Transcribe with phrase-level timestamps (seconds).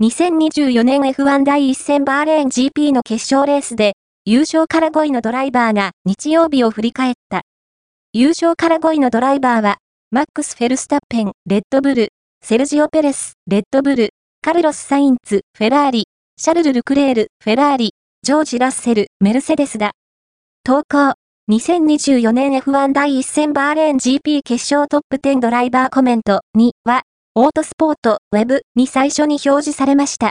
[0.00, 7.42] 2024年 F1 第1戦バーレーン GP の決勝レースで、優勝から5位のドライバーが日曜日を振り返った。
[8.12, 9.78] 優勝から5位のドライバーは、
[10.12, 12.10] マックス・フェルスタッペン、レッドブル、
[12.44, 16.04] セルジオ・ペレス、レッドブル、カルロス・サインツ、フェラーリ、
[16.36, 17.90] シャルル・ルクレール、フェラーリ、
[18.22, 19.90] ジョージ・ラッセル、メルセデスだ。
[20.62, 21.14] 投稿。
[21.50, 27.02] 2024年 F1 第1戦バーレーン GP 決勝トップ10ドライバーコメント2は、
[27.40, 30.26] オートスポート、ウェブに最初に表示されました。